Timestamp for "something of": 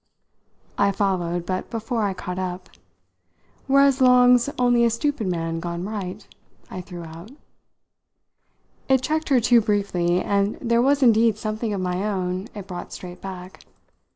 11.37-11.81